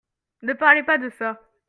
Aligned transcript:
Ne 0.41 0.53
parlez 0.53 0.81
pas 0.83 0.97
de 0.97 1.09
ça. 1.11 1.39